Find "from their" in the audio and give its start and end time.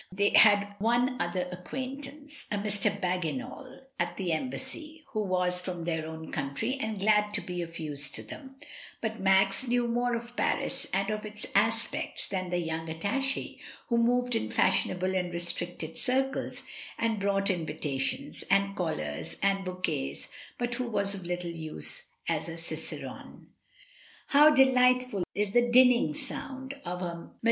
5.61-6.07